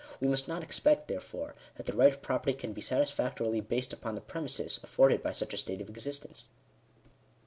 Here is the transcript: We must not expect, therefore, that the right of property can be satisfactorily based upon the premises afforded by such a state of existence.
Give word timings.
We 0.19 0.27
must 0.27 0.47
not 0.47 0.63
expect, 0.63 1.07
therefore, 1.07 1.53
that 1.75 1.85
the 1.85 1.93
right 1.93 2.11
of 2.11 2.23
property 2.23 2.53
can 2.53 2.73
be 2.73 2.81
satisfactorily 2.81 3.61
based 3.61 3.93
upon 3.93 4.15
the 4.15 4.21
premises 4.21 4.79
afforded 4.83 5.21
by 5.21 5.33
such 5.33 5.53
a 5.53 5.57
state 5.57 5.79
of 5.79 5.89
existence. 5.89 6.45